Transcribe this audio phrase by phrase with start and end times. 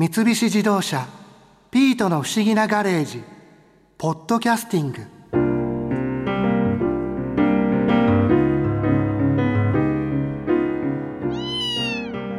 [0.00, 1.06] 三菱自動車
[1.70, 3.22] 「ピートの不思議なガレージ」
[3.98, 5.02] 「ポッドキャスティング」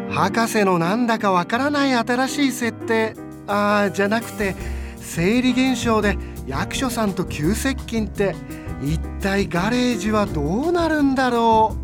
[0.10, 3.14] 博士のなんだかわからない新しい設定
[3.46, 4.56] あーじゃなくて
[4.98, 6.18] 生理現象で
[6.48, 8.36] 役所さんと急接近って
[8.82, 11.76] 一体ガレージはどうなるんだろ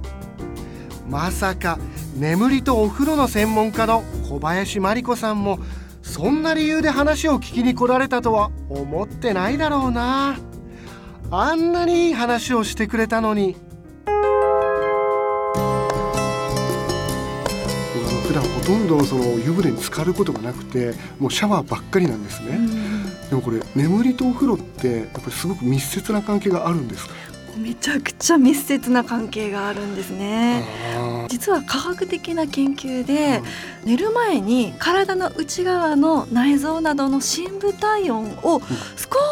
[1.08, 1.12] う？
[1.12, 1.78] まさか
[2.16, 5.60] 眠りとお風呂の専門家の小林真理子さんも
[6.02, 10.38] そんな理由で話を聞きに来られたとは思ってないだろうな。
[11.30, 13.56] あんなにいい話をしてくれたのに。
[18.26, 22.60] 普段ほとんどその湯船に浸かることがなくてもうシャワーばっかりなんですね、
[23.30, 27.14] でもこれ眠りとお風呂ってやっぱりすごく密接な関係があるんですか？
[27.58, 30.66] めちゃくちゃ密接な関係があるんですね。
[31.30, 33.42] 実は科学的な研究で、
[33.84, 38.62] うん、寝る前に体の内側の内臓などの深部体温を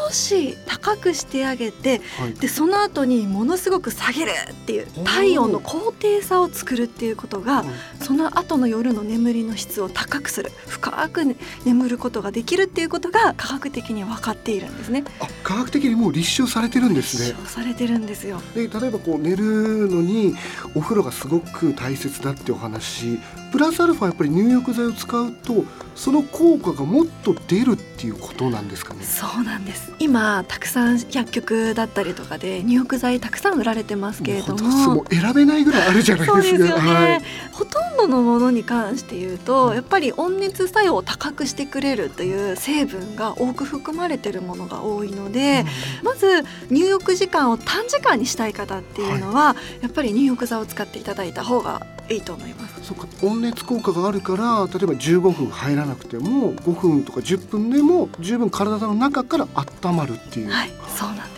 [0.09, 7.63] 少し高くしてあげて、うん、でその後にものすごく下げるっていう体温の高低差を作るっていうことが、
[8.05, 11.23] その後の夜の眠りの質を高くする深く
[11.65, 15.03] 眠ることができるっていうことが科学的に分かっているんですね。
[15.19, 17.29] あ科学的にもう立証されてるんですね。
[17.29, 18.39] 立証されてるんですよ。
[18.53, 19.43] で例えばこう寝る
[19.89, 20.35] のに
[20.75, 23.17] お風呂がすごく大切だってお話
[23.55, 25.63] プラスアルファやっぱり入浴剤を使うと
[25.95, 37.21] その効果がもっと出るっていうことなんですかねそうなんです今たくさん薬局だったりとかで入浴剤たくさん売られてますけれどもも選べないぐらいあるじゃないですかねはい、
[37.53, 45.65] ほとんどのものに関して言うとやっぱり温熱作用を高くしてくれるという成分が多く含まれているものが多いので、
[46.01, 46.27] うん、まず
[46.69, 52.83] 入浴時間を短時間にしたい方っていうのは、はい、やっぱり入浴剤を使っていただいた方がいいと思います。
[52.83, 53.07] そうか。
[53.23, 59.47] 温熱効果があるから例えば15分入らなくても5分とか10分でも十分体の中から
[59.83, 60.51] 温まるっていう。
[60.51, 61.34] はいそうなんです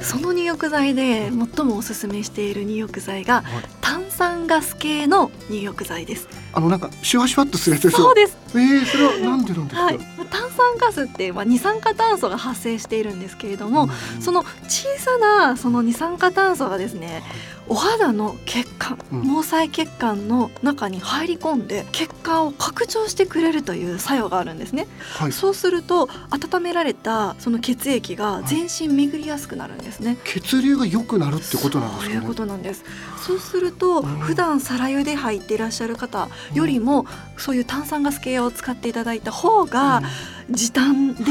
[0.00, 3.44] その入浴剤で最もおすすめしている入浴剤が、
[3.80, 8.38] 炭酸ガス系の入浴剤ですあのなんかシュワシュワっとするやつですそうです。
[8.54, 9.98] えー、それはなんでなんですか、はい、
[10.30, 13.90] 炭酸ガスってまあ二酸化炭素が発生しているんですけれども、
[14.20, 17.22] その小さなその二酸化炭素がですね、
[17.68, 24.86] お肌の血管、毛細血管の中に入り込んで血管を拡張してくれるという作用があるんですね、
[25.18, 32.84] はい、そうすると温められたその血液が全身巡りやすくなるんですね、はい、血流が良くなるってことなんですか、ね、そういうことなんです。
[33.16, 40.02] そうすると普段サラ湯で入っていらっしゃる方よりもそういう炭酸ガス系を使っていただいた方が、
[40.50, 41.22] 時短で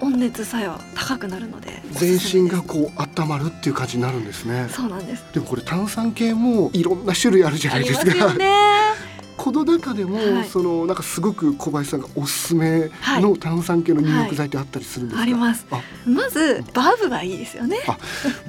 [0.00, 4.68] 温熱作用高くなるので全身がこう温まるっていう感じになるんですね。
[4.70, 5.24] そうなんです。
[5.32, 8.34] でもこれ炭酸系もいろんな種類あるじゃないですか。
[9.50, 12.88] この中でも、はい、そのなんかすごく小林さんがおすすめ
[13.20, 15.32] の炭酸系の入浴剤ってあったりするんですか、はい。
[15.32, 15.66] はい、あります。
[16.06, 17.78] まずバーブがいいですよね。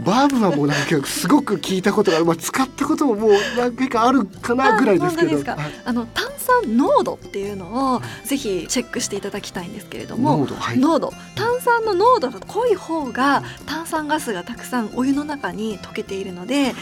[0.05, 5.41] バーブはもうなんかすごく聞いたことがある、まあ、使ったことももう何回かあるかなぐらいですけど。
[5.85, 11.13] あの炭酸濃度っていうのをぜひチェックしていただきたいんですけれども濃度,、濃度。
[11.35, 16.73] 炭酸の濃度が濃い方が炭酸ガスがたくさんお湯の中に溶けているので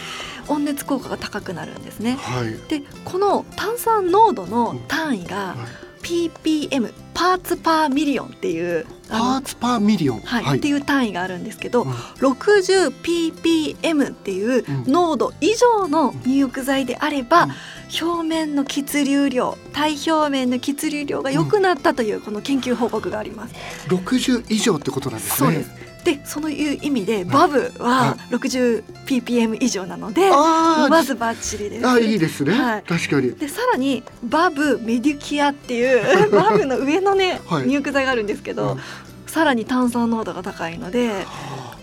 [0.50, 2.16] 温熱効果が高くなるんですね。
[2.16, 5.56] はい、でこの炭酸濃度の単位が
[6.02, 23.54] ppm parts per million っていう parts per million、はい、はい、っていう単位があるんですけど、うん、60ppm っていう濃度以上の入浴剤であれば、うん、表面の血流量体表面の血流量が良くなったというこの研究報告があります。
[23.90, 25.36] うん、60以上ってことなんですね。
[25.36, 25.90] そうです。
[26.04, 31.88] でそのいう意味でバブは 60ppm 以上なので、まずバッチリです。
[31.88, 33.32] あいいですね、はい、確かに。
[33.32, 38.80] でさらにバブメデュキアっていう バブの上のね、はい、入浴剤があるんですけど、うん、
[39.30, 41.26] さらに炭酸濃度が高いので。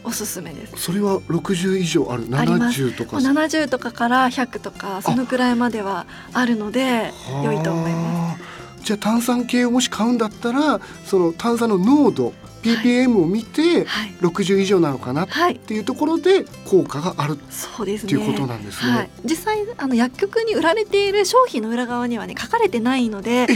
[0.04, 0.78] おすすめです。
[0.78, 7.12] それは60以上ある？70とか70とかから100とかそのくらいまではあるので
[7.44, 8.44] 良いと思います。
[8.86, 12.32] じゃあ炭酸系をもし買うんだったらその炭酸の濃度
[12.64, 13.86] ppm を見て
[14.22, 18.92] 60以上なのかなっていうところで効果があるそうですっていうことなんですね。
[18.92, 23.48] はい、実際あの薬局に売られている商品の裏側にはね書かれてないので。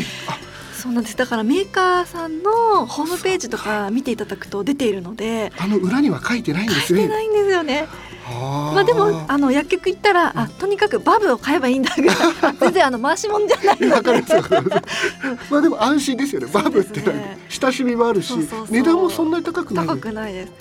[0.82, 1.16] そうなんです。
[1.16, 7.88] だからメーカーさんのホームページとか見ていただくと出ているのであの裏には書いてないんですね書いてないんですよね。
[8.28, 12.16] まあでもあの薬局行ったらあとにかくバブを買えばいいんだぐらい。
[12.60, 14.24] 全然あの回しもんじゃないので。
[15.52, 16.48] まあでも安心ですよね。
[16.52, 17.04] バブって
[17.50, 18.34] 親しみもあるし
[18.70, 19.88] 値段もそんなに高くない。
[19.88, 20.52] 高くないです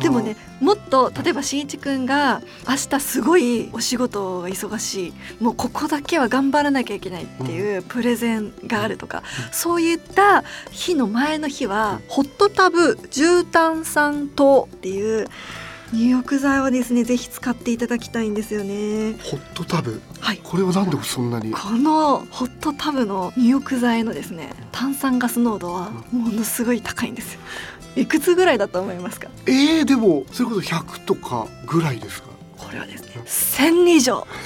[0.00, 5.14] でもねもっと例えばしんいちくんが明日すごいお仕事が忙しい。
[5.42, 9.22] もうここだけは頑張らなきゃいけないっていうプレゼンがあるとか、
[9.52, 15.28] そういった日の前の日はホットタブ重炭酸糖っていう
[15.92, 19.12] 入浴剤をですねぜひ使っていただきたいんですよね。
[19.22, 20.00] ホットタブ。
[20.20, 20.40] はい。
[20.42, 21.52] これはなんでそんなに？
[21.52, 27.40] このホットタブの入浴剤のですね炭酸ガス濃度はものすごい高いんですよ
[27.96, 29.28] いくつぐらいだと思いますか？
[29.46, 32.28] えー、でもそれこそ100とかぐらいですか？
[32.56, 34.26] これはですね1000以上。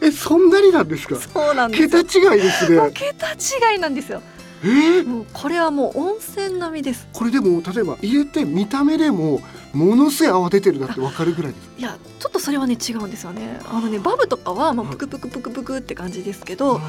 [0.00, 1.16] えそんなになんですか？
[1.16, 1.98] そうなんです桁
[2.28, 2.90] よ違いですね。
[2.94, 3.32] 桁
[3.72, 4.22] 違いなんですよ。
[4.64, 4.66] え？
[5.00, 7.06] ー、もうこれはもう温泉並みです。
[7.12, 9.40] これでも例えば入れて見た目でも
[9.72, 13.60] ものすごい泡出てるなってわかるぐらいですいやちょっとそれはね違うんですよね。
[13.68, 16.80] あのねバブとかはまあプクプクプクプクって感じですけど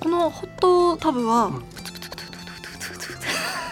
[0.00, 1.92] このホットタブはうんプツ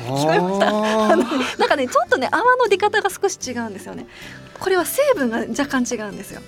[0.04, 0.66] 聞こえました。
[0.66, 1.12] ー。
[1.12, 1.24] あの
[1.58, 4.06] なんかねちょっとね泡の出方が少し違うんですよね。
[4.60, 6.40] これは成分が若干違うんですよ。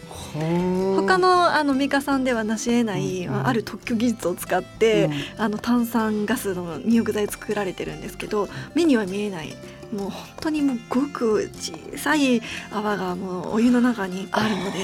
[0.96, 5.12] 他のあのメーカーさんでは成し得ない、うんまあある特許技術を使って、うん。
[5.38, 9.54] あの炭酸ガスの入浴剤作られてるんですけど目には見えない
[9.92, 12.40] もう本当にもうごく小さい
[12.70, 14.78] 泡がもうお湯の中にあるので。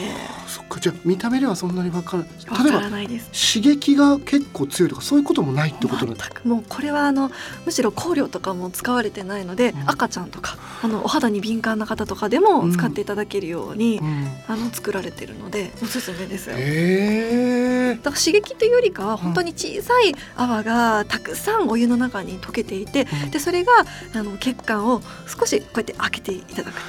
[0.47, 0.81] そっか。
[0.81, 3.55] じゃあ見た目ではそんなにわからない例えばらないです。
[3.55, 6.49] 刺激が結構強いとかそういうこともないってことなんです全く。
[6.49, 7.31] もうこれはあの
[7.65, 9.91] むしろ香料とかも使われてないので、うん。
[9.91, 14.29] 赤ちゃんとかあのお肌に敏感な方とかでも使っていただけるように、うん。
[14.49, 16.57] あの作られてるのでおすすめですよ。
[16.59, 23.73] へえだから刺激というよりかは本当に小さい泡がたくさんお湯の中に溶けていてでそれが
[24.15, 24.92] あの血管を
[25.27, 26.81] 少しこうやって開けていただく。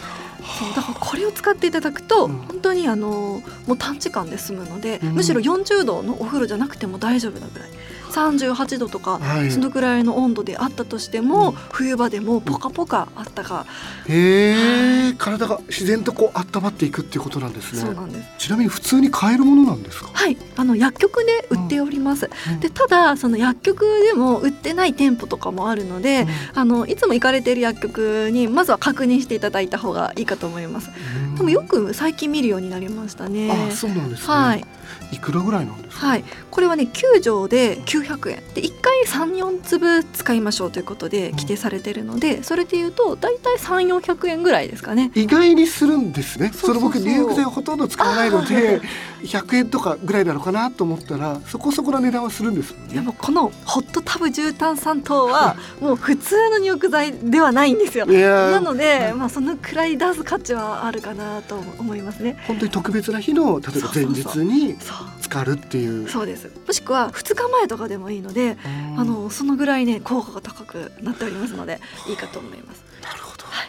[0.43, 2.33] そうだからこれを使っていただくとうん。
[2.33, 5.13] 本当にあのもう短時間で済むのでうん。
[5.13, 7.69] むしろ40度のお風呂じゃなくても大丈夫なぐらい
[8.13, 9.51] 38度とかはい。
[9.51, 11.55] そのぐらいの温度であったとしても、うん。
[11.71, 13.65] 冬場でもポカポカあったか、
[14.07, 17.81] へえ体が自然とこう温まっていくっていうことなんですね。
[17.81, 18.29] そうなんです。
[18.37, 20.09] ちなみに普通に買えるものなんですか？
[20.13, 22.59] はいあの薬局で売っております、うん。
[22.59, 30.89] でただその薬局でも売ってない店舗とかもあるので、あのいつも行かれている薬局にまずは確認していただいた方がいいかと思います。
[31.25, 31.35] うん。
[31.35, 33.51] でもよく最近見るようになりましたね。
[33.51, 34.65] あそうなんですね、はい、
[35.11, 36.07] いくらぐらいなんですか？
[36.07, 45.11] はい、これはね9錠で900円で1回34粒使いましょうということで規定されてるのでそれでいうと大体3400円ぐらいですかね。
[45.15, 46.51] 意外にするんですね。
[46.53, 46.81] そそうそう。
[46.81, 48.81] そうの僕入浴剤をほとんど使わないので
[49.23, 52.95] 100円とかぐらいなのかなと思ったらそこそこの値段はするんですね。
[52.95, 58.05] でもこのホットタブ重炭酸糖はもう普通の入浴剤ではないんですよ。
[58.05, 62.37] なので、まあ、そのくらい出す価値はあるかなと思いますね。
[62.47, 64.75] 本当に特別な日の例えば前日に
[65.21, 66.09] 浸かるっていう。
[66.09, 66.51] そうです。
[66.67, 68.57] もしくは2日前とかでもいいので、
[68.93, 68.99] うん。
[68.99, 72.83] あのそのぐらいね効果が高くなっておりますのでいいかと思います。
[73.01, 73.63] なるほど、は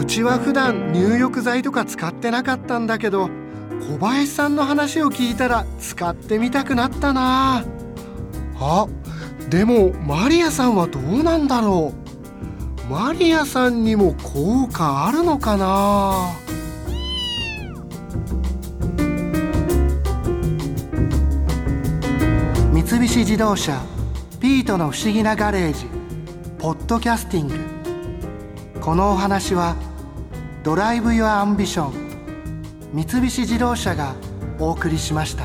[0.00, 3.30] うちは普段入浴剤とか使ってなかったんだけど
[3.80, 7.64] 小林さんの話を聞いたら使ってみたくなったな。
[8.58, 8.86] あ
[9.48, 12.01] でもマリアさんはどうなんだろう
[12.90, 16.32] マリアさんにも効果あるのかな？
[22.72, 23.80] 三菱自動車
[24.40, 25.86] ピートの不思議なガレージ
[26.58, 27.54] ポッドキャスティング。
[28.80, 29.76] このお話は
[30.62, 32.62] Drive your Ambition
[32.92, 34.14] 三菱自動車が
[34.58, 35.44] お送りしました。